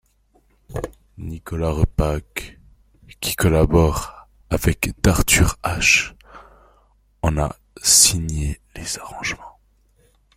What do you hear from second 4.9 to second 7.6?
d'Arthur H, en a